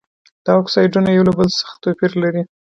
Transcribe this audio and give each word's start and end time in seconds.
دا 0.45 0.51
اکسایدونه 0.61 1.09
یو 1.11 1.27
له 1.27 1.33
بل 1.37 1.49
څخه 1.59 1.73
توپیر 1.83 2.11
لري. 2.23 2.43